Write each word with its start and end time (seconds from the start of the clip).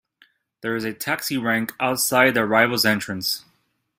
There 0.61 0.75
is 0.75 0.83
a 0.83 0.95
taxi 0.95 1.37
rank 1.37 1.73
outside 1.79 2.33
the 2.33 2.39
arrivals 2.41 2.85
entrance. 2.85 3.45